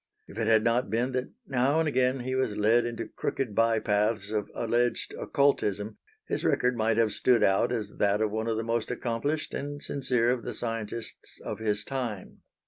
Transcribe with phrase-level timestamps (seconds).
[0.27, 3.77] If it had not been that now and again he was led into crooked bye
[3.79, 8.57] paths of alleged occultism, his record might have stood out as that of one of
[8.57, 12.41] the most accomplished and sincere of the scientists of his time.